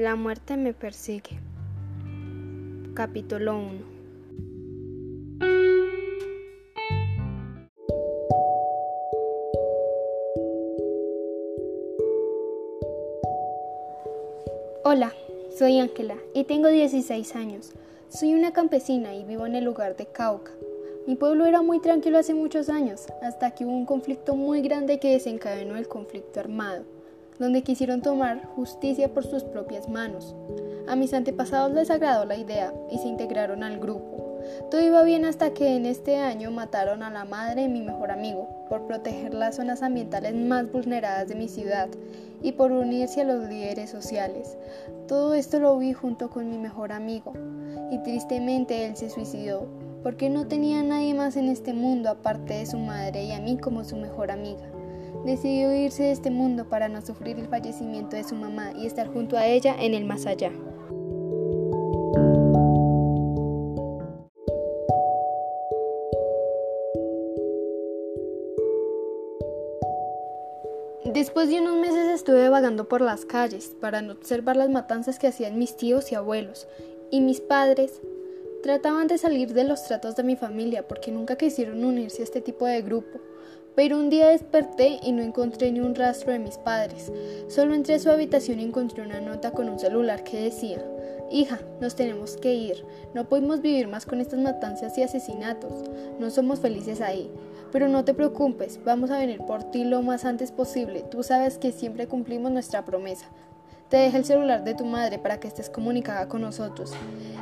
La 0.00 0.14
muerte 0.14 0.56
me 0.56 0.74
persigue. 0.74 1.40
Capítulo 2.94 3.58
1 3.58 3.70
Hola, 14.84 15.12
soy 15.58 15.80
Ángela 15.80 16.14
y 16.32 16.44
tengo 16.44 16.68
16 16.68 17.34
años. 17.34 17.72
Soy 18.08 18.34
una 18.34 18.52
campesina 18.52 19.16
y 19.16 19.24
vivo 19.24 19.46
en 19.46 19.56
el 19.56 19.64
lugar 19.64 19.96
de 19.96 20.06
Cauca. 20.06 20.52
Mi 21.08 21.16
pueblo 21.16 21.44
era 21.44 21.60
muy 21.62 21.80
tranquilo 21.80 22.18
hace 22.18 22.34
muchos 22.34 22.68
años, 22.68 23.06
hasta 23.20 23.50
que 23.50 23.64
hubo 23.64 23.72
un 23.72 23.84
conflicto 23.84 24.36
muy 24.36 24.62
grande 24.62 25.00
que 25.00 25.10
desencadenó 25.10 25.76
el 25.76 25.88
conflicto 25.88 26.38
armado 26.38 26.84
donde 27.38 27.62
quisieron 27.62 28.02
tomar 28.02 28.44
justicia 28.56 29.12
por 29.12 29.24
sus 29.24 29.44
propias 29.44 29.88
manos. 29.88 30.34
A 30.88 30.96
mis 30.96 31.14
antepasados 31.14 31.72
les 31.72 31.90
agradó 31.90 32.24
la 32.24 32.36
idea 32.36 32.72
y 32.90 32.98
se 32.98 33.08
integraron 33.08 33.62
al 33.62 33.78
grupo. 33.78 34.40
Todo 34.70 34.80
iba 34.80 35.02
bien 35.02 35.24
hasta 35.24 35.50
que 35.50 35.76
en 35.76 35.86
este 35.86 36.16
año 36.16 36.50
mataron 36.50 37.02
a 37.02 37.10
la 37.10 37.24
madre 37.24 37.62
de 37.62 37.68
mi 37.68 37.82
mejor 37.82 38.10
amigo 38.10 38.48
por 38.68 38.86
proteger 38.86 39.34
las 39.34 39.56
zonas 39.56 39.82
ambientales 39.82 40.34
más 40.34 40.70
vulneradas 40.70 41.28
de 41.28 41.34
mi 41.34 41.48
ciudad 41.48 41.88
y 42.42 42.52
por 42.52 42.72
unirse 42.72 43.20
a 43.20 43.24
los 43.24 43.48
líderes 43.48 43.90
sociales. 43.90 44.56
Todo 45.06 45.34
esto 45.34 45.58
lo 45.58 45.76
vi 45.78 45.92
junto 45.92 46.30
con 46.30 46.50
mi 46.50 46.58
mejor 46.58 46.92
amigo 46.92 47.32
y 47.90 47.98
tristemente 47.98 48.86
él 48.86 48.96
se 48.96 49.10
suicidó 49.10 49.66
porque 50.02 50.30
no 50.30 50.46
tenía 50.46 50.82
nadie 50.82 51.12
más 51.14 51.36
en 51.36 51.48
este 51.48 51.72
mundo 51.72 52.08
aparte 52.08 52.54
de 52.54 52.66
su 52.66 52.78
madre 52.78 53.24
y 53.24 53.32
a 53.32 53.40
mí 53.40 53.58
como 53.58 53.84
su 53.84 53.96
mejor 53.96 54.30
amiga 54.30 54.70
decidió 55.28 55.74
irse 55.74 56.04
de 56.04 56.12
este 56.12 56.30
mundo 56.30 56.68
para 56.68 56.88
no 56.88 57.02
sufrir 57.02 57.38
el 57.38 57.48
fallecimiento 57.48 58.16
de 58.16 58.24
su 58.24 58.34
mamá 58.34 58.72
y 58.74 58.86
estar 58.86 59.12
junto 59.12 59.36
a 59.36 59.46
ella 59.46 59.76
en 59.78 59.92
el 59.92 60.06
más 60.06 60.24
allá. 60.24 60.50
Después 71.04 71.48
de 71.48 71.60
unos 71.60 71.76
meses 71.78 72.08
estuve 72.08 72.48
vagando 72.48 72.88
por 72.88 73.00
las 73.00 73.24
calles 73.24 73.74
para 73.80 74.00
observar 74.10 74.56
las 74.56 74.70
matanzas 74.70 75.18
que 75.18 75.26
hacían 75.26 75.58
mis 75.58 75.76
tíos 75.76 76.10
y 76.10 76.14
abuelos, 76.14 76.68
y 77.10 77.20
mis 77.20 77.40
padres 77.40 78.00
trataban 78.62 79.08
de 79.08 79.18
salir 79.18 79.52
de 79.52 79.64
los 79.64 79.84
tratos 79.84 80.16
de 80.16 80.22
mi 80.22 80.36
familia 80.36 80.88
porque 80.88 81.12
nunca 81.12 81.36
quisieron 81.36 81.84
unirse 81.84 82.22
a 82.22 82.24
este 82.24 82.40
tipo 82.40 82.66
de 82.66 82.82
grupo. 82.82 83.18
Pero 83.78 83.96
un 83.96 84.10
día 84.10 84.30
desperté 84.30 84.98
y 85.04 85.12
no 85.12 85.22
encontré 85.22 85.70
ni 85.70 85.78
un 85.78 85.94
rastro 85.94 86.32
de 86.32 86.40
mis 86.40 86.58
padres. 86.58 87.12
Solo 87.46 87.74
entré 87.74 87.94
a 87.94 87.98
su 88.00 88.10
habitación 88.10 88.58
y 88.58 88.64
encontré 88.64 89.04
una 89.04 89.20
nota 89.20 89.52
con 89.52 89.68
un 89.68 89.78
celular 89.78 90.24
que 90.24 90.42
decía, 90.42 90.84
Hija, 91.30 91.60
nos 91.80 91.94
tenemos 91.94 92.36
que 92.36 92.52
ir. 92.54 92.84
No 93.14 93.28
podemos 93.28 93.60
vivir 93.60 93.86
más 93.86 94.04
con 94.04 94.20
estas 94.20 94.40
matanzas 94.40 94.98
y 94.98 95.04
asesinatos. 95.04 95.84
No 96.18 96.28
somos 96.30 96.58
felices 96.58 97.00
ahí. 97.00 97.30
Pero 97.70 97.86
no 97.86 98.04
te 98.04 98.14
preocupes, 98.14 98.80
vamos 98.84 99.12
a 99.12 99.20
venir 99.20 99.38
por 99.46 99.62
ti 99.70 99.84
lo 99.84 100.02
más 100.02 100.24
antes 100.24 100.50
posible. 100.50 101.04
Tú 101.08 101.22
sabes 101.22 101.56
que 101.56 101.70
siempre 101.70 102.08
cumplimos 102.08 102.50
nuestra 102.50 102.84
promesa. 102.84 103.26
Te 103.90 103.98
deja 103.98 104.18
el 104.18 104.24
celular 104.24 104.64
de 104.64 104.74
tu 104.74 104.86
madre 104.86 105.20
para 105.20 105.38
que 105.38 105.46
estés 105.46 105.70
comunicada 105.70 106.26
con 106.26 106.40
nosotros. 106.40 106.94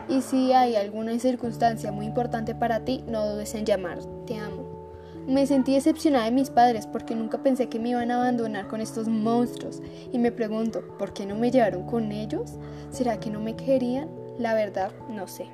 Y 0.07 0.21
si 0.21 0.53
hay 0.53 0.77
alguna 0.77 1.19
circunstancia 1.19 1.93
muy 1.93 2.05
importante 2.05 2.55
para 2.55 2.85
ti, 2.85 3.03
no 3.09 3.27
dudes 3.27 3.55
en 3.55 3.65
llamar. 3.65 4.01
Te 4.27 4.37
amo. 4.37 4.66
Me 5.27 5.45
sentí 5.45 5.75
decepcionada 5.75 6.27
de 6.27 6.31
mis 6.31 6.51
padres 6.51 6.87
porque 6.87 7.17
nunca 7.17 7.39
pensé 7.39 7.69
que 7.69 7.81
me 7.81 7.89
iban 7.89 8.13
a 8.13 8.17
abandonar 8.17 8.69
con 8.69 8.81
estos 8.81 9.09
monstruos 9.09 9.83
y 10.13 10.19
me 10.19 10.31
pregunto, 10.31 10.87
¿por 10.99 11.13
qué 11.13 11.27
no 11.27 11.35
me 11.35 11.51
llevaron 11.51 11.85
con 11.85 12.13
ellos? 12.13 12.53
¿Será 12.91 13.19
que 13.19 13.31
no 13.31 13.41
me 13.41 13.57
querían? 13.57 14.09
La 14.39 14.55
verdad, 14.55 14.93
no 15.09 15.27
sé. 15.27 15.47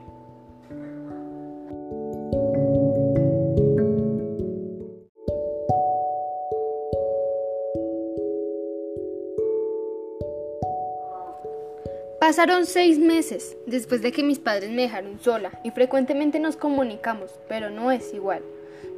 Pasaron 12.21 12.67
seis 12.67 12.99
meses 12.99 13.57
después 13.67 14.03
de 14.03 14.13
que 14.13 14.23
mis 14.23 14.39
padres 14.39 14.71
me 14.71 14.83
dejaron 14.83 15.19
sola 15.19 15.59
y 15.65 15.71
frecuentemente 15.71 16.39
nos 16.39 16.57
comunicamos, 16.57 17.41
pero 17.49 17.71
no 17.71 17.91
es 17.91 18.13
igual. 18.13 18.43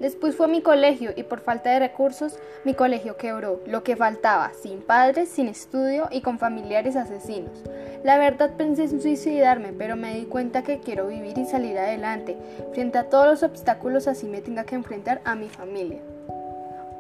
Después 0.05 0.37
fue 0.37 0.49
mi 0.49 0.61
colegio 0.61 1.13
y 1.17 1.23
por 1.23 1.41
falta 1.41 1.71
de 1.71 1.79
recursos 1.79 2.39
mi 2.67 2.75
colegio 2.75 3.17
quebró, 3.17 3.63
lo 3.67 3.83
que 3.85 3.97
faltaba, 3.97 4.53
sin 4.53 4.83
padres, 4.83 5.31
sin 5.31 5.49
estudio 5.49 6.09
y 6.11 6.21
con 6.21 6.39
familiares 6.39 6.95
asesinos. 6.95 7.63
La 8.03 8.19
verdad 8.19 8.51
pensé 8.59 8.83
en 8.83 9.01
suicidarme, 9.01 9.73
pero 9.73 9.97
me 9.97 10.15
di 10.15 10.27
cuenta 10.27 10.63
que 10.63 10.81
quiero 10.81 11.07
vivir 11.07 11.39
y 11.39 11.47
salir 11.47 11.79
adelante, 11.79 12.37
frente 12.75 12.99
a 12.99 13.09
todos 13.09 13.29
los 13.29 13.43
obstáculos 13.43 14.07
así 14.07 14.27
me 14.27 14.43
tenga 14.43 14.65
que 14.65 14.75
enfrentar 14.75 15.23
a 15.25 15.37
mi 15.37 15.49
familia. 15.49 16.01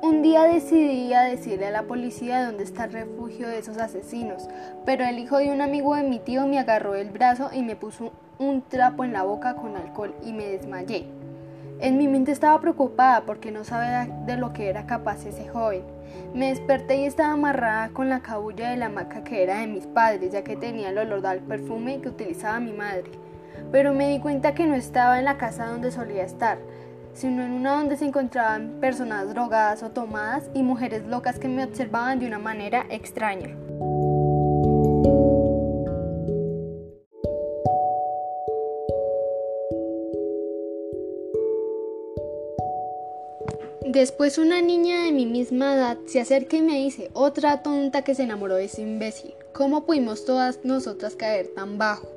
Un 0.00 0.22
día 0.22 0.44
decidí 0.44 1.12
a 1.12 1.24
decirle 1.24 1.66
a 1.66 1.72
la 1.72 1.82
policía 1.82 2.46
dónde 2.46 2.64
está 2.64 2.84
el 2.84 2.92
refugio 2.94 3.48
de 3.48 3.58
esos 3.58 3.76
asesinos, 3.76 4.48
pero 4.86 5.04
el 5.04 5.18
hijo 5.18 5.36
de 5.36 5.50
un 5.50 5.60
amigo 5.60 5.94
de 5.94 6.04
mi 6.04 6.20
tío 6.20 6.46
me 6.46 6.58
agarró 6.58 6.94
el 6.94 7.10
brazo 7.10 7.50
y 7.52 7.60
me 7.60 7.76
puso 7.76 8.14
un 8.38 8.62
trapo 8.62 9.04
en 9.04 9.12
la 9.12 9.24
boca 9.24 9.56
con 9.56 9.76
alcohol 9.76 10.14
y 10.24 10.32
me 10.32 10.46
desmayé. 10.46 11.06
En 11.84 11.98
mi 11.98 12.08
mente 12.08 12.32
estaba 12.32 12.58
preocupada 12.62 13.26
porque 13.26 13.50
no 13.50 13.62
sabía 13.62 14.06
de 14.24 14.38
lo 14.38 14.54
que 14.54 14.70
era 14.70 14.86
capaz 14.86 15.26
ese 15.26 15.46
joven. 15.50 15.82
Me 16.32 16.48
desperté 16.48 16.96
y 16.96 17.04
estaba 17.04 17.34
amarrada 17.34 17.90
con 17.90 18.08
la 18.08 18.20
cabulla 18.20 18.70
de 18.70 18.78
la 18.78 18.86
hamaca 18.86 19.22
que 19.22 19.42
era 19.42 19.58
de 19.58 19.66
mis 19.66 19.86
padres, 19.86 20.32
ya 20.32 20.42
que 20.42 20.56
tenía 20.56 20.88
el 20.88 20.96
olor 20.96 21.20
del 21.20 21.40
perfume 21.40 22.00
que 22.00 22.08
utilizaba 22.08 22.58
mi 22.58 22.72
madre. 22.72 23.10
Pero 23.70 23.92
me 23.92 24.08
di 24.08 24.18
cuenta 24.18 24.54
que 24.54 24.66
no 24.66 24.74
estaba 24.74 25.18
en 25.18 25.26
la 25.26 25.36
casa 25.36 25.66
donde 25.66 25.90
solía 25.90 26.24
estar, 26.24 26.56
sino 27.12 27.44
en 27.44 27.52
una 27.52 27.76
donde 27.76 27.98
se 27.98 28.06
encontraban 28.06 28.78
personas 28.80 29.28
drogadas 29.28 29.82
o 29.82 29.90
tomadas 29.90 30.48
y 30.54 30.62
mujeres 30.62 31.06
locas 31.06 31.38
que 31.38 31.48
me 31.48 31.64
observaban 31.64 32.18
de 32.18 32.26
una 32.26 32.38
manera 32.38 32.86
extraña. 32.88 33.54
Después 43.94 44.38
una 44.38 44.60
niña 44.60 45.04
de 45.04 45.12
mi 45.12 45.24
misma 45.24 45.76
edad 45.76 45.98
se 46.06 46.20
acerca 46.20 46.56
y 46.56 46.62
me 46.62 46.76
dice, 46.78 47.12
otra 47.12 47.62
tonta 47.62 48.02
que 48.02 48.16
se 48.16 48.24
enamoró 48.24 48.56
de 48.56 48.64
ese 48.64 48.82
imbécil. 48.82 49.36
¿Cómo 49.52 49.86
pudimos 49.86 50.24
todas 50.24 50.64
nosotras 50.64 51.14
caer 51.14 51.52
tan 51.54 51.78
bajo? 51.78 52.13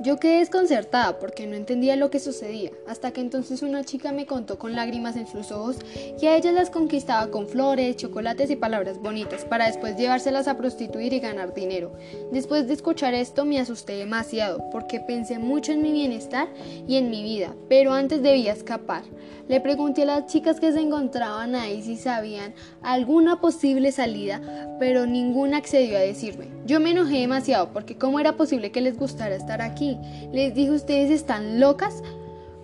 Yo 0.00 0.18
quedé 0.18 0.38
desconcertada 0.38 1.18
porque 1.18 1.46
no 1.46 1.56
entendía 1.56 1.96
lo 1.96 2.10
que 2.10 2.20
sucedía, 2.20 2.70
hasta 2.88 3.10
que 3.10 3.20
entonces 3.20 3.62
una 3.62 3.84
chica 3.84 4.12
me 4.12 4.26
contó 4.26 4.58
con 4.58 4.74
lágrimas 4.74 5.16
en 5.16 5.26
sus 5.26 5.52
ojos 5.52 5.76
que 6.18 6.28
a 6.28 6.36
ellas 6.36 6.54
las 6.54 6.70
conquistaba 6.70 7.30
con 7.30 7.48
flores, 7.48 7.96
chocolates 7.96 8.50
y 8.50 8.56
palabras 8.56 8.98
bonitas, 8.98 9.44
para 9.44 9.66
después 9.66 9.96
llevárselas 9.96 10.48
a 10.48 10.56
prostituir 10.56 11.12
y 11.12 11.20
ganar 11.20 11.54
dinero. 11.54 11.92
Después 12.32 12.66
de 12.66 12.74
escuchar 12.74 13.14
esto 13.14 13.44
me 13.44 13.60
asusté 13.60 13.94
demasiado, 13.94 14.70
porque 14.70 15.00
pensé 15.00 15.38
mucho 15.38 15.72
en 15.72 15.82
mi 15.82 15.92
bienestar 15.92 16.48
y 16.86 16.96
en 16.96 17.10
mi 17.10 17.22
vida, 17.22 17.54
pero 17.68 17.92
antes 17.92 18.22
debía 18.22 18.52
escapar. 18.52 19.02
Le 19.48 19.60
pregunté 19.60 20.02
a 20.02 20.06
las 20.06 20.26
chicas 20.26 20.60
que 20.60 20.72
se 20.72 20.80
encontraban 20.80 21.56
ahí 21.56 21.82
si 21.82 21.96
sabían 21.96 22.54
alguna 22.82 23.40
posible 23.40 23.90
salida, 23.90 24.40
pero 24.78 25.06
ninguna 25.06 25.56
accedió 25.56 25.96
a 25.96 26.00
decirme. 26.00 26.46
Yo 26.66 26.78
me 26.78 26.92
enojé 26.92 27.18
demasiado 27.18 27.72
porque 27.72 27.98
cómo 27.98 28.20
era 28.20 28.36
posible 28.36 28.70
que 28.70 28.80
les 28.80 28.96
gustara 28.96 29.34
estar 29.34 29.60
aquí. 29.60 29.69
Les 30.32 30.54
dije, 30.54 30.70
ustedes 30.70 31.10
están 31.10 31.60
locas. 31.60 32.02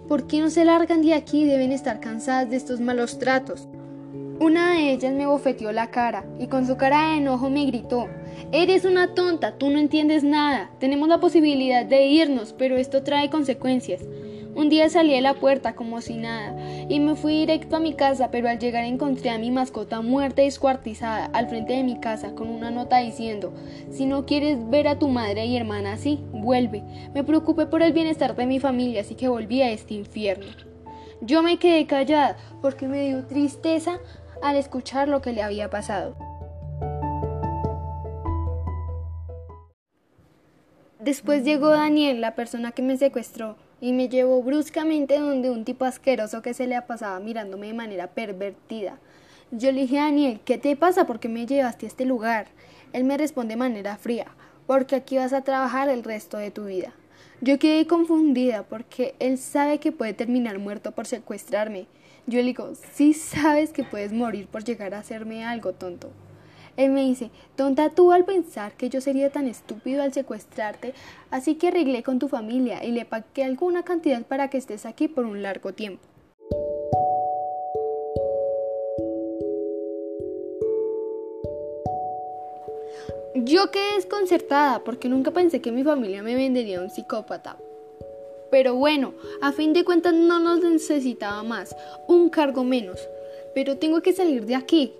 ¿Por 0.08 0.26
qué 0.26 0.40
no 0.40 0.50
se 0.50 0.64
largan 0.64 1.02
de 1.02 1.14
aquí? 1.14 1.44
Deben 1.44 1.72
estar 1.72 2.00
cansadas 2.00 2.50
de 2.50 2.56
estos 2.56 2.80
malos 2.80 3.18
tratos. 3.18 3.68
Una 4.38 4.72
de 4.72 4.92
ellas 4.92 5.12
me 5.12 5.26
bofeteó 5.26 5.72
la 5.72 5.90
cara 5.90 6.24
y 6.38 6.46
con 6.46 6.66
su 6.66 6.76
cara 6.76 7.08
de 7.08 7.16
enojo 7.16 7.48
me 7.48 7.64
gritó, 7.64 8.08
Eres 8.52 8.84
una 8.84 9.14
tonta, 9.14 9.56
tú 9.56 9.70
no 9.70 9.78
entiendes 9.78 10.22
nada. 10.22 10.70
Tenemos 10.78 11.08
la 11.08 11.20
posibilidad 11.20 11.84
de 11.84 12.06
irnos, 12.06 12.52
pero 12.52 12.76
esto 12.76 13.02
trae 13.02 13.30
consecuencias. 13.30 14.02
Un 14.56 14.70
día 14.70 14.88
salí 14.88 15.12
de 15.12 15.20
la 15.20 15.34
puerta 15.34 15.74
como 15.74 16.00
si 16.00 16.16
nada 16.16 16.56
y 16.88 16.98
me 16.98 17.14
fui 17.14 17.40
directo 17.40 17.76
a 17.76 17.80
mi 17.80 17.92
casa, 17.92 18.30
pero 18.30 18.48
al 18.48 18.58
llegar 18.58 18.84
encontré 18.84 19.28
a 19.28 19.36
mi 19.36 19.50
mascota 19.50 20.00
muerta 20.00 20.40
y 20.40 20.46
descuartizada 20.46 21.26
al 21.26 21.50
frente 21.50 21.74
de 21.74 21.82
mi 21.82 22.00
casa 22.00 22.34
con 22.34 22.48
una 22.48 22.70
nota 22.70 22.96
diciendo, 22.96 23.52
si 23.90 24.06
no 24.06 24.24
quieres 24.24 24.70
ver 24.70 24.88
a 24.88 24.98
tu 24.98 25.08
madre 25.08 25.44
y 25.44 25.58
hermana 25.58 25.92
así, 25.92 26.24
vuelve. 26.32 26.82
Me 27.12 27.22
preocupé 27.22 27.66
por 27.66 27.82
el 27.82 27.92
bienestar 27.92 28.34
de 28.34 28.46
mi 28.46 28.58
familia, 28.58 29.02
así 29.02 29.14
que 29.14 29.28
volví 29.28 29.60
a 29.60 29.70
este 29.70 29.92
infierno. 29.92 30.46
Yo 31.20 31.42
me 31.42 31.58
quedé 31.58 31.86
callada 31.86 32.38
porque 32.62 32.88
me 32.88 33.04
dio 33.08 33.26
tristeza 33.26 33.98
al 34.42 34.56
escuchar 34.56 35.06
lo 35.06 35.20
que 35.20 35.34
le 35.34 35.42
había 35.42 35.68
pasado. 35.68 36.16
Después 40.98 41.44
llegó 41.44 41.68
Daniel, 41.68 42.22
la 42.22 42.34
persona 42.34 42.72
que 42.72 42.80
me 42.80 42.96
secuestró, 42.96 43.56
y 43.80 43.92
me 43.92 44.08
llevó 44.08 44.42
bruscamente 44.42 45.18
donde 45.18 45.50
un 45.50 45.64
tipo 45.64 45.84
asqueroso 45.84 46.42
que 46.42 46.54
se 46.54 46.66
le 46.66 46.80
pasaba 46.82 47.20
mirándome 47.20 47.68
de 47.68 47.74
manera 47.74 48.08
pervertida. 48.08 48.98
Yo 49.50 49.70
le 49.72 49.82
dije 49.82 49.98
a 49.98 50.04
Daniel, 50.04 50.40
¿qué 50.44 50.58
te 50.58 50.74
pasa? 50.76 51.06
¿Por 51.06 51.20
qué 51.20 51.28
me 51.28 51.46
llevaste 51.46 51.86
a 51.86 51.88
este 51.88 52.04
lugar? 52.04 52.48
Él 52.92 53.04
me 53.04 53.18
responde 53.18 53.52
de 53.54 53.58
manera 53.58 53.96
fría, 53.96 54.26
porque 54.66 54.96
aquí 54.96 55.18
vas 55.18 55.32
a 55.32 55.42
trabajar 55.42 55.88
el 55.88 56.02
resto 56.02 56.38
de 56.38 56.50
tu 56.50 56.64
vida. 56.64 56.92
Yo 57.40 57.58
quedé 57.58 57.86
confundida 57.86 58.62
porque 58.62 59.14
él 59.18 59.36
sabe 59.36 59.78
que 59.78 59.92
puede 59.92 60.14
terminar 60.14 60.58
muerto 60.58 60.92
por 60.92 61.06
secuestrarme. 61.06 61.86
Yo 62.26 62.38
le 62.38 62.46
digo, 62.46 62.72
sí 62.94 63.12
sabes 63.12 63.70
que 63.70 63.84
puedes 63.84 64.12
morir 64.12 64.46
por 64.46 64.64
llegar 64.64 64.94
a 64.94 65.00
hacerme 65.00 65.44
algo 65.44 65.72
tonto. 65.72 66.10
Él 66.76 66.90
me 66.90 67.02
dice, 67.02 67.30
tonta 67.56 67.90
tú 67.90 68.12
al 68.12 68.24
pensar 68.24 68.72
que 68.72 68.90
yo 68.90 69.00
sería 69.00 69.30
tan 69.30 69.48
estúpido 69.48 70.02
al 70.02 70.12
secuestrarte, 70.12 70.92
así 71.30 71.54
que 71.54 71.68
arreglé 71.68 72.02
con 72.02 72.18
tu 72.18 72.28
familia 72.28 72.84
y 72.84 72.92
le 72.92 73.06
pagué 73.06 73.44
alguna 73.44 73.82
cantidad 73.82 74.22
para 74.22 74.50
que 74.50 74.58
estés 74.58 74.84
aquí 74.84 75.08
por 75.08 75.24
un 75.24 75.42
largo 75.42 75.72
tiempo. 75.72 76.02
Yo 83.34 83.70
quedé 83.70 83.96
desconcertada 83.96 84.82
porque 84.82 85.08
nunca 85.08 85.30
pensé 85.30 85.60
que 85.60 85.70
mi 85.70 85.84
familia 85.84 86.22
me 86.22 86.34
vendería 86.34 86.80
a 86.80 86.82
un 86.82 86.90
psicópata. 86.90 87.56
Pero 88.50 88.74
bueno, 88.74 89.14
a 89.42 89.52
fin 89.52 89.72
de 89.72 89.84
cuentas 89.84 90.14
no 90.14 90.40
nos 90.40 90.62
necesitaba 90.62 91.42
más, 91.42 91.76
un 92.08 92.30
cargo 92.30 92.64
menos. 92.64 92.98
Pero 93.54 93.76
tengo 93.76 94.00
que 94.00 94.12
salir 94.12 94.46
de 94.46 94.54
aquí. 94.54 94.92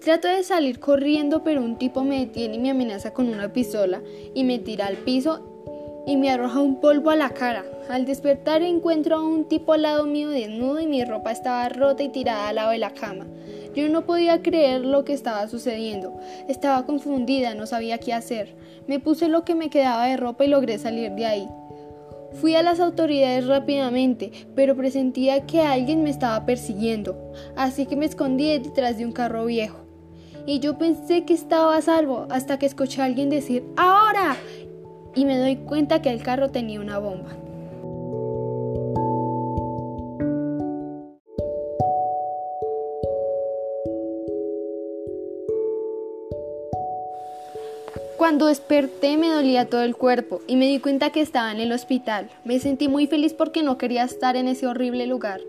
Trato 0.00 0.28
de 0.28 0.42
salir 0.42 0.78
corriendo, 0.78 1.42
pero 1.42 1.62
un 1.62 1.76
tipo 1.76 2.04
me 2.04 2.20
detiene 2.20 2.56
y 2.56 2.58
me 2.58 2.70
amenaza 2.70 3.12
con 3.12 3.28
una 3.28 3.52
pistola 3.52 4.02
y 4.34 4.44
me 4.44 4.58
tira 4.58 4.86
al 4.86 4.96
piso 4.96 5.56
y 6.06 6.16
me 6.16 6.30
arroja 6.30 6.60
un 6.60 6.80
polvo 6.80 7.10
a 7.10 7.16
la 7.16 7.30
cara. 7.30 7.64
Al 7.88 8.04
despertar 8.04 8.62
encuentro 8.62 9.16
a 9.16 9.22
un 9.22 9.48
tipo 9.48 9.72
al 9.72 9.82
lado 9.82 10.06
mío 10.06 10.30
desnudo 10.30 10.80
y 10.80 10.86
mi 10.86 11.04
ropa 11.04 11.32
estaba 11.32 11.68
rota 11.68 12.02
y 12.02 12.08
tirada 12.08 12.48
al 12.48 12.56
lado 12.56 12.70
de 12.70 12.78
la 12.78 12.94
cama. 12.94 13.26
Yo 13.74 13.88
no 13.88 14.06
podía 14.06 14.40
creer 14.42 14.84
lo 14.84 15.04
que 15.04 15.12
estaba 15.12 15.48
sucediendo. 15.48 16.18
Estaba 16.48 16.86
confundida, 16.86 17.54
no 17.54 17.66
sabía 17.66 17.98
qué 17.98 18.14
hacer. 18.14 18.54
Me 18.86 19.00
puse 19.00 19.28
lo 19.28 19.44
que 19.44 19.54
me 19.54 19.68
quedaba 19.68 20.06
de 20.06 20.16
ropa 20.16 20.44
y 20.44 20.48
logré 20.48 20.78
salir 20.78 21.12
de 21.12 21.26
ahí. 21.26 21.48
Fui 22.32 22.54
a 22.54 22.62
las 22.62 22.80
autoridades 22.80 23.46
rápidamente, 23.46 24.32
pero 24.54 24.76
presentía 24.76 25.46
que 25.46 25.62
alguien 25.62 26.02
me 26.02 26.10
estaba 26.10 26.44
persiguiendo, 26.44 27.32
así 27.56 27.86
que 27.86 27.96
me 27.96 28.06
escondí 28.06 28.58
detrás 28.58 28.98
de 28.98 29.06
un 29.06 29.12
carro 29.12 29.46
viejo. 29.46 29.78
Y 30.46 30.60
yo 30.60 30.78
pensé 30.78 31.24
que 31.24 31.34
estaba 31.34 31.76
a 31.76 31.82
salvo 31.82 32.26
hasta 32.30 32.58
que 32.58 32.66
escuché 32.66 33.02
a 33.02 33.06
alguien 33.06 33.30
decir 33.30 33.64
¡Ahora! 33.76 34.36
y 35.14 35.24
me 35.24 35.38
doy 35.38 35.56
cuenta 35.56 36.02
que 36.02 36.10
el 36.10 36.22
carro 36.22 36.50
tenía 36.50 36.80
una 36.80 36.98
bomba. 36.98 37.45
Cuando 48.16 48.46
desperté 48.46 49.18
me 49.18 49.28
dolía 49.28 49.68
todo 49.68 49.82
el 49.82 49.94
cuerpo 49.94 50.40
y 50.46 50.56
me 50.56 50.66
di 50.68 50.78
cuenta 50.80 51.10
que 51.10 51.20
estaba 51.20 51.52
en 51.52 51.60
el 51.60 51.70
hospital. 51.70 52.30
Me 52.44 52.58
sentí 52.58 52.88
muy 52.88 53.06
feliz 53.06 53.34
porque 53.34 53.62
no 53.62 53.76
quería 53.76 54.04
estar 54.04 54.36
en 54.36 54.48
ese 54.48 54.66
horrible 54.66 55.06
lugar, 55.06 55.42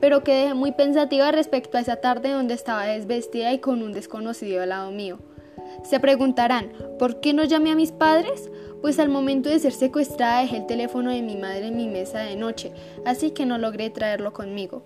pero 0.00 0.22
quedé 0.22 0.54
muy 0.54 0.70
pensativa 0.70 1.32
respecto 1.32 1.78
a 1.78 1.80
esa 1.80 1.96
tarde 1.96 2.30
donde 2.30 2.54
estaba 2.54 2.86
desvestida 2.86 3.52
y 3.52 3.58
con 3.58 3.82
un 3.82 3.92
desconocido 3.92 4.62
al 4.62 4.68
lado 4.68 4.92
mío. 4.92 5.18
Se 5.82 5.98
preguntarán, 5.98 6.72
¿por 6.96 7.18
qué 7.18 7.32
no 7.32 7.42
llamé 7.42 7.72
a 7.72 7.76
mis 7.76 7.90
padres? 7.90 8.50
Pues 8.82 9.00
al 9.00 9.08
momento 9.08 9.48
de 9.48 9.58
ser 9.58 9.72
secuestrada 9.72 10.42
dejé 10.42 10.58
el 10.58 10.66
teléfono 10.66 11.10
de 11.10 11.22
mi 11.22 11.34
madre 11.34 11.66
en 11.66 11.76
mi 11.76 11.88
mesa 11.88 12.20
de 12.20 12.36
noche, 12.36 12.72
así 13.04 13.32
que 13.32 13.46
no 13.46 13.58
logré 13.58 13.90
traerlo 13.90 14.32
conmigo. 14.32 14.84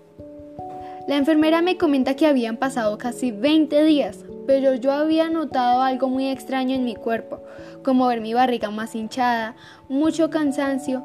La 1.07 1.17
enfermera 1.17 1.61
me 1.61 1.77
comenta 1.77 2.15
que 2.15 2.25
habían 2.25 2.57
pasado 2.57 2.97
casi 2.97 3.31
20 3.31 3.83
días, 3.83 4.25
pero 4.47 4.73
yo 4.73 4.91
había 4.93 5.29
notado 5.29 5.83
algo 5.83 6.07
muy 6.07 6.29
extraño 6.29 6.73
en 6.73 6.85
mi 6.85 6.95
cuerpo, 6.95 7.41
como 7.83 8.07
ver 8.07 8.21
mi 8.21 8.33
barriga 8.33 8.71
más 8.71 8.95
hinchada, 8.95 9.55
mucho 9.89 10.31
cansancio 10.31 11.03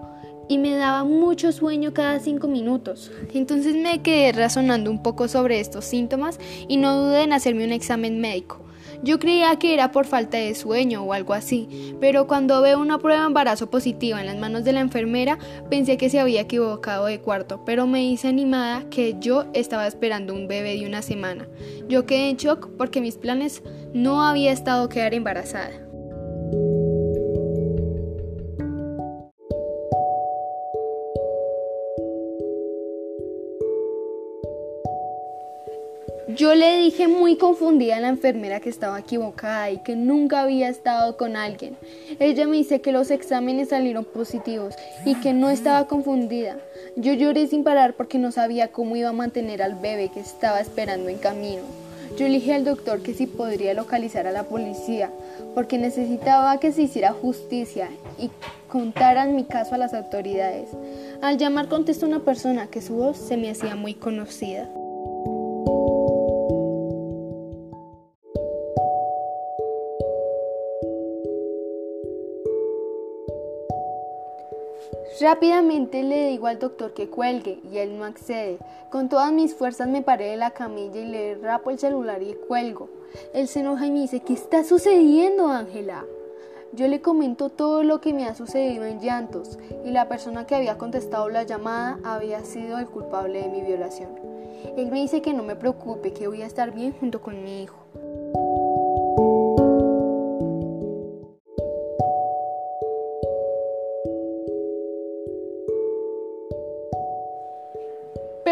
y 0.48 0.58
me 0.58 0.74
daba 0.74 1.04
mucho 1.04 1.52
sueño 1.52 1.92
cada 1.92 2.20
cinco 2.20 2.46
minutos. 2.46 3.10
Entonces 3.34 3.74
me 3.74 4.00
quedé 4.00 4.32
razonando 4.32 4.90
un 4.90 5.02
poco 5.02 5.28
sobre 5.28 5.60
estos 5.60 5.84
síntomas 5.84 6.38
y 6.68 6.76
no 6.76 6.96
dudé 6.96 7.24
en 7.24 7.32
hacerme 7.32 7.64
un 7.64 7.72
examen 7.72 8.20
médico. 8.20 8.61
Yo 9.02 9.18
creía 9.18 9.56
que 9.56 9.74
era 9.74 9.90
por 9.90 10.06
falta 10.06 10.38
de 10.38 10.54
sueño 10.54 11.02
o 11.02 11.12
algo 11.12 11.34
así, 11.34 11.96
pero 12.00 12.26
cuando 12.26 12.62
veo 12.62 12.80
una 12.80 12.98
prueba 12.98 13.22
de 13.22 13.26
embarazo 13.26 13.68
positiva 13.68 14.20
en 14.20 14.26
las 14.26 14.38
manos 14.38 14.62
de 14.62 14.72
la 14.72 14.80
enfermera, 14.80 15.38
pensé 15.68 15.96
que 15.96 16.08
se 16.08 16.20
había 16.20 16.42
equivocado 16.42 17.06
de 17.06 17.20
cuarto, 17.20 17.64
pero 17.64 17.86
me 17.86 18.04
hice 18.04 18.28
animada 18.28 18.84
que 18.90 19.16
yo 19.18 19.46
estaba 19.54 19.86
esperando 19.86 20.34
un 20.34 20.46
bebé 20.46 20.76
de 20.76 20.86
una 20.86 21.02
semana. 21.02 21.48
Yo 21.88 22.06
quedé 22.06 22.28
en 22.28 22.36
shock 22.36 22.70
porque 22.78 23.00
mis 23.00 23.16
planes 23.16 23.62
no 23.92 24.22
había 24.22 24.52
estado 24.52 24.88
quedar 24.88 25.14
embarazada. 25.14 25.72
Yo 36.36 36.54
le 36.54 36.78
dije 36.78 37.08
muy 37.08 37.36
confundida 37.36 37.96
a 37.96 38.00
la 38.00 38.08
enfermera 38.08 38.60
que 38.60 38.68
estaba 38.68 39.00
equivocada 39.00 39.70
y 39.70 39.78
que 39.78 39.96
nunca 39.96 40.42
había 40.42 40.68
estado 40.68 41.16
con 41.16 41.36
alguien. 41.36 41.76
Ella 42.20 42.46
me 42.46 42.56
dice 42.56 42.80
que 42.80 42.92
los 42.92 43.10
exámenes 43.10 43.70
salieron 43.70 44.04
positivos 44.04 44.74
y 45.04 45.16
que 45.16 45.32
no 45.34 45.50
estaba 45.50 45.88
confundida. 45.88 46.56
Yo 46.96 47.12
lloré 47.12 47.48
sin 47.48 47.64
parar 47.64 47.94
porque 47.94 48.18
no 48.18 48.30
sabía 48.30 48.68
cómo 48.68 48.94
iba 48.94 49.08
a 49.08 49.12
mantener 49.12 49.62
al 49.62 49.74
bebé 49.74 50.10
que 50.10 50.20
estaba 50.20 50.60
esperando 50.60 51.08
en 51.08 51.18
camino. 51.18 51.62
Yo 52.16 52.26
le 52.28 52.34
dije 52.34 52.54
al 52.54 52.64
doctor 52.64 53.02
que 53.02 53.14
si 53.14 53.26
podría 53.26 53.74
localizar 53.74 54.26
a 54.26 54.32
la 54.32 54.44
policía 54.44 55.10
porque 55.54 55.76
necesitaba 55.76 56.60
que 56.60 56.72
se 56.72 56.82
hiciera 56.82 57.12
justicia 57.12 57.90
y 58.18 58.30
contaran 58.68 59.34
mi 59.34 59.44
caso 59.44 59.74
a 59.74 59.78
las 59.78 59.92
autoridades. 59.92 60.68
Al 61.20 61.36
llamar 61.36 61.68
contestó 61.68 62.06
una 62.06 62.20
persona 62.20 62.68
que 62.68 62.80
su 62.80 62.94
voz 62.94 63.18
se 63.18 63.36
me 63.36 63.50
hacía 63.50 63.76
muy 63.76 63.94
conocida. 63.94 64.68
Rápidamente 75.22 76.02
le 76.02 76.30
digo 76.30 76.48
al 76.48 76.58
doctor 76.58 76.94
que 76.94 77.08
cuelgue 77.08 77.60
y 77.70 77.78
él 77.78 77.96
no 77.96 78.04
accede. 78.04 78.58
Con 78.90 79.08
todas 79.08 79.32
mis 79.32 79.54
fuerzas 79.54 79.86
me 79.86 80.02
paré 80.02 80.30
de 80.30 80.36
la 80.36 80.50
camilla 80.50 81.00
y 81.00 81.04
le 81.04 81.36
rapo 81.36 81.70
el 81.70 81.78
celular 81.78 82.20
y 82.24 82.34
cuelgo. 82.34 82.88
Él 83.32 83.46
se 83.46 83.60
enoja 83.60 83.86
y 83.86 83.92
me 83.92 84.00
dice, 84.00 84.18
¿qué 84.18 84.32
está 84.32 84.64
sucediendo, 84.64 85.46
Ángela? 85.46 86.04
Yo 86.72 86.88
le 86.88 87.00
comento 87.02 87.50
todo 87.50 87.84
lo 87.84 88.00
que 88.00 88.12
me 88.12 88.26
ha 88.26 88.34
sucedido 88.34 88.84
en 88.84 88.98
llantos 88.98 89.60
y 89.84 89.92
la 89.92 90.08
persona 90.08 90.44
que 90.44 90.56
había 90.56 90.76
contestado 90.76 91.28
la 91.28 91.44
llamada 91.44 92.00
había 92.02 92.42
sido 92.42 92.80
el 92.80 92.86
culpable 92.86 93.42
de 93.42 93.48
mi 93.48 93.62
violación. 93.62 94.10
Él 94.76 94.90
me 94.90 95.02
dice 95.02 95.22
que 95.22 95.34
no 95.34 95.44
me 95.44 95.54
preocupe, 95.54 96.12
que 96.12 96.26
voy 96.26 96.42
a 96.42 96.46
estar 96.46 96.72
bien 96.72 96.94
junto 96.98 97.22
con 97.22 97.44
mi 97.44 97.62
hijo. 97.62 97.81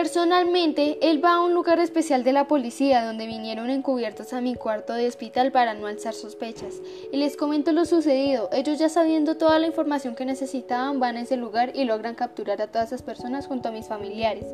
Personalmente, 0.01 0.97
él 1.03 1.23
va 1.23 1.35
a 1.35 1.45
un 1.45 1.53
lugar 1.53 1.79
especial 1.79 2.25
de 2.25 2.33
la 2.33 2.47
policía 2.47 3.05
donde 3.05 3.27
vinieron 3.27 3.69
encubiertos 3.69 4.33
a 4.33 4.41
mi 4.41 4.55
cuarto 4.55 4.95
de 4.95 5.07
hospital 5.07 5.53
para 5.53 5.75
no 5.75 5.87
alzar 5.87 6.15
sospechas. 6.15 6.81
Y 7.13 7.19
les 7.19 7.37
comento 7.37 7.71
lo 7.73 7.85
sucedido. 7.85 8.49
Ellos 8.51 8.79
ya 8.79 8.89
sabiendo 8.89 9.37
toda 9.37 9.59
la 9.59 9.67
información 9.67 10.15
que 10.15 10.25
necesitaban 10.25 11.01
van 11.01 11.19
a 11.19 11.21
ese 11.21 11.37
lugar 11.37 11.73
y 11.75 11.85
logran 11.85 12.15
capturar 12.15 12.63
a 12.63 12.69
todas 12.69 12.89
esas 12.89 13.03
personas 13.03 13.47
junto 13.47 13.69
a 13.69 13.73
mis 13.73 13.89
familiares. 13.89 14.47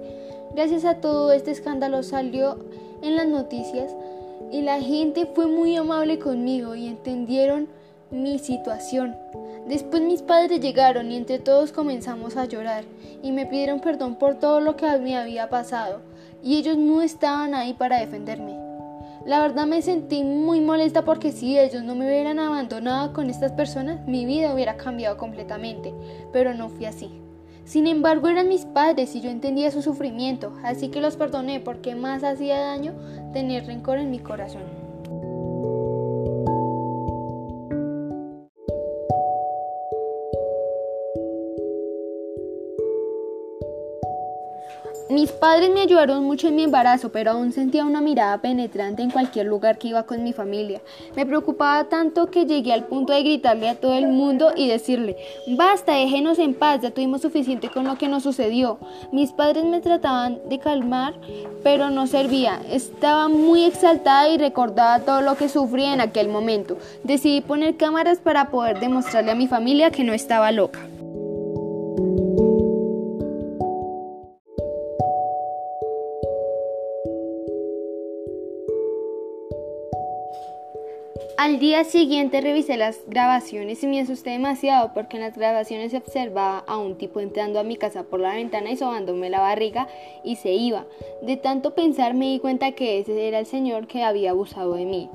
Gracias 0.53 0.85
a 0.85 0.97
todo 0.97 1.31
este 1.31 1.53
escándalo 1.53 2.03
salió 2.03 2.59
en 3.03 3.15
las 3.15 3.29
noticias 3.29 3.95
y 4.50 4.62
la 4.62 4.81
gente 4.81 5.26
fue 5.33 5.47
muy 5.47 5.76
amable 5.76 6.19
conmigo 6.19 6.75
y 6.75 6.88
entendieron 6.88 7.69
mi 8.11 8.41
situación. 8.41 9.15
Después 9.66 10.00
mis 10.00 10.23
padres 10.23 10.61
llegaron 10.61 11.11
y 11.11 11.16
entre 11.16 11.40
todos 11.40 11.73
comenzamos 11.73 12.37
a 12.37 12.44
llorar 12.44 12.85
y 13.20 13.32
me 13.32 13.46
pidieron 13.46 13.80
perdón 13.80 14.14
por 14.14 14.37
todo 14.37 14.61
lo 14.61 14.76
que 14.76 14.87
me 14.99 15.16
había 15.16 15.49
pasado 15.49 16.02
y 16.40 16.56
ellos 16.56 16.76
no 16.76 17.02
estaban 17.02 17.52
ahí 17.52 17.75
para 17.75 17.99
defenderme. 17.99 18.56
La 19.26 19.40
verdad 19.40 19.66
me 19.66 19.82
sentí 19.82 20.23
muy 20.23 20.61
molesta 20.61 21.04
porque 21.04 21.32
si 21.32 21.58
ellos 21.58 21.82
no 21.82 21.96
me 21.96 22.06
hubieran 22.06 22.38
abandonado 22.38 23.12
con 23.12 23.28
estas 23.28 23.50
personas, 23.50 24.06
mi 24.06 24.25
vida 24.25 24.54
hubiera 24.54 24.76
cambiado 24.76 25.16
completamente, 25.16 25.92
pero 26.32 26.54
no 26.54 26.68
fui 26.68 26.85
así. 26.85 27.11
Sin 27.64 27.88
embargo, 27.88 28.28
eran 28.28 28.49
mis 28.49 28.66
padres 28.66 29.16
y 29.16 29.20
yo 29.20 29.28
entendía 29.28 29.73
su 29.73 29.82
sufrimiento, 29.82 30.52
así 30.62 30.90
que 30.90 31.00
los 31.00 31.16
perdoné 31.16 31.58
porque 31.58 31.96
más 31.96 32.23
hacía 32.23 32.61
daño 32.61 32.94
tener 33.32 33.66
rencor 33.66 33.99
en 33.99 34.12
mi 34.12 34.20
corazón. 34.20 34.86
Mis 45.08 45.30
padres 45.30 45.70
me 45.70 45.82
ayudaron 45.82 46.25
mucho 46.25 46.48
en 46.48 46.56
mi 46.56 46.64
embarazo, 46.64 47.12
pero 47.12 47.30
aún 47.30 47.52
sentía 47.52 47.84
una 47.84 48.00
mirada 48.00 48.38
penetrante 48.38 49.02
en 49.02 49.10
cualquier 49.10 49.46
lugar 49.46 49.78
que 49.78 49.86
iba 49.86 50.02
con 50.02 50.25
mi 50.25 50.32
familia. 50.32 50.80
Me 51.14 51.25
preocupaba 51.25 51.84
tanto 51.84 52.26
que 52.26 52.44
llegué 52.44 52.72
al 52.72 52.86
punto 52.86 53.12
de 53.12 53.22
gritarle 53.22 53.68
a 53.68 53.76
todo 53.76 53.94
el 53.94 54.08
mundo 54.08 54.50
y 54.56 54.66
decirle, 54.66 55.16
basta, 55.56 55.92
déjenos 55.92 56.40
en 56.40 56.54
paz, 56.54 56.80
ya 56.82 56.90
tuvimos 56.90 57.22
suficiente 57.22 57.68
con 57.68 57.84
lo 57.84 57.96
que 57.96 58.08
nos 58.08 58.25
sucedió. 58.25 58.78
Mis 59.12 59.30
padres 59.30 59.64
me 59.64 59.80
trataban 59.80 60.40
de 60.48 60.58
calmar, 60.58 61.14
pero 61.62 61.88
no 61.90 62.08
servía. 62.08 62.60
Estaba 62.68 63.28
muy 63.28 63.62
exaltada 63.62 64.28
y 64.28 64.38
recordaba 64.38 65.04
todo 65.04 65.20
lo 65.20 65.36
que 65.36 65.48
sufrí 65.48 65.84
en 65.84 66.00
aquel 66.00 66.28
momento. 66.28 66.78
Decidí 67.04 67.42
poner 67.42 67.76
cámaras 67.76 68.18
para 68.18 68.50
poder 68.50 68.80
demostrarle 68.80 69.30
a 69.30 69.36
mi 69.36 69.46
familia 69.46 69.92
que 69.92 70.02
no 70.02 70.12
estaba 70.12 70.50
loca. 70.50 70.80
Al 81.47 81.61
día 81.61 81.85
siguiente 81.85 82.41
revisé 82.41 82.76
las 82.76 82.99
grabaciones 83.07 83.81
y 83.81 83.87
me 83.87 84.00
asusté 84.00 84.31
demasiado 84.31 84.93
porque 84.93 85.17
en 85.17 85.23
las 85.23 85.38
grabaciones 85.38 85.93
se 85.93 85.99
observaba 85.99 86.65
a 86.67 86.76
un 86.76 86.99
tipo 86.99 87.21
entrando 87.21 87.61
a 87.61 87.62
mi 87.62 87.76
casa 87.76 88.03
por 88.03 88.19
la 88.19 88.35
ventana 88.35 88.73
y 88.73 88.76
sobándome 88.76 89.31
la 89.31 89.38
barriga 89.38 89.87
y 90.25 90.35
se 90.35 90.55
iba. 90.55 90.87
De 91.23 91.37
tanto 91.37 91.73
pensar 91.73 92.15
me 92.15 92.26
di 92.26 92.41
cuenta 92.41 92.73
que 92.73 92.99
ese 92.99 93.29
era 93.29 93.38
el 93.38 93.47
señor 93.47 93.87
que 93.87 94.03
había 94.03 94.31
abusado 94.31 94.75
de 94.75 94.87
mí. 94.87 95.09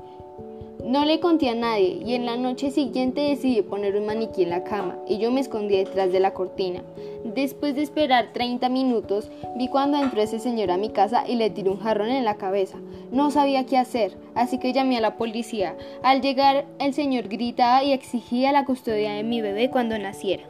No 0.84 1.04
le 1.04 1.20
conté 1.20 1.48
a 1.48 1.54
nadie 1.54 2.02
y 2.04 2.14
en 2.14 2.26
la 2.26 2.36
noche 2.36 2.72
siguiente 2.72 3.20
decidí 3.20 3.62
poner 3.62 3.94
un 3.94 4.04
maniquí 4.04 4.42
en 4.42 4.50
la 4.50 4.64
cama 4.64 4.98
y 5.06 5.18
yo 5.18 5.30
me 5.30 5.40
escondí 5.40 5.76
detrás 5.76 6.10
de 6.10 6.18
la 6.18 6.34
cortina. 6.34 6.82
Después 7.24 7.76
de 7.76 7.82
esperar 7.82 8.32
30 8.32 8.68
minutos, 8.68 9.30
vi 9.56 9.68
cuando 9.68 9.96
entró 9.96 10.20
ese 10.20 10.40
señor 10.40 10.72
a 10.72 10.78
mi 10.78 10.90
casa 10.90 11.24
y 11.28 11.36
le 11.36 11.50
tiré 11.50 11.70
un 11.70 11.78
jarrón 11.78 12.08
en 12.08 12.24
la 12.24 12.36
cabeza. 12.36 12.78
No 13.12 13.30
sabía 13.30 13.64
qué 13.64 13.78
hacer, 13.78 14.16
así 14.34 14.58
que 14.58 14.72
llamé 14.72 14.96
a 14.96 15.00
la 15.00 15.16
policía. 15.16 15.76
Al 16.02 16.20
llegar, 16.20 16.66
el 16.80 16.94
señor 16.94 17.28
gritaba 17.28 17.84
y 17.84 17.92
exigía 17.92 18.50
la 18.50 18.64
custodia 18.64 19.12
de 19.12 19.22
mi 19.22 19.40
bebé 19.40 19.70
cuando 19.70 19.96
naciera. 19.98 20.42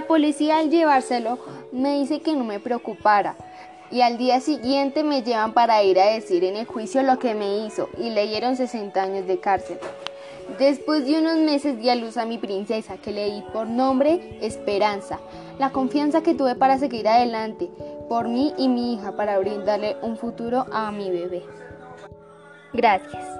La 0.00 0.06
policía 0.06 0.56
al 0.56 0.70
llevárselo 0.70 1.38
me 1.72 1.98
dice 1.98 2.20
que 2.20 2.34
no 2.34 2.42
me 2.42 2.58
preocupara 2.58 3.36
y 3.90 4.00
al 4.00 4.16
día 4.16 4.40
siguiente 4.40 5.04
me 5.04 5.22
llevan 5.22 5.52
para 5.52 5.82
ir 5.82 6.00
a 6.00 6.06
decir 6.06 6.42
en 6.42 6.56
el 6.56 6.64
juicio 6.64 7.02
lo 7.02 7.18
que 7.18 7.34
me 7.34 7.58
hizo 7.58 7.90
y 7.98 8.08
le 8.08 8.26
dieron 8.26 8.56
60 8.56 8.98
años 8.98 9.26
de 9.26 9.40
cárcel. 9.40 9.78
Después 10.58 11.04
de 11.04 11.18
unos 11.18 11.36
meses 11.36 11.78
di 11.78 11.90
a 11.90 11.96
luz 11.96 12.16
a 12.16 12.24
mi 12.24 12.38
princesa 12.38 12.96
que 12.96 13.12
le 13.12 13.30
di 13.30 13.42
por 13.52 13.66
nombre 13.66 14.38
Esperanza, 14.40 15.20
la 15.58 15.68
confianza 15.68 16.22
que 16.22 16.34
tuve 16.34 16.54
para 16.54 16.78
seguir 16.78 17.06
adelante 17.06 17.68
por 18.08 18.26
mí 18.26 18.54
y 18.56 18.68
mi 18.68 18.94
hija 18.94 19.14
para 19.16 19.38
brindarle 19.38 19.98
un 20.00 20.16
futuro 20.16 20.64
a 20.72 20.90
mi 20.92 21.10
bebé. 21.10 21.42
Gracias. 22.72 23.39